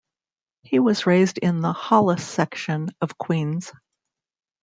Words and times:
He 0.63 0.79
was 0.79 1.05
raised 1.05 1.37
in 1.37 1.61
the 1.61 1.73
Hollis 1.73 2.27
section 2.27 2.89
of 3.01 3.19
Queens. 3.19 3.71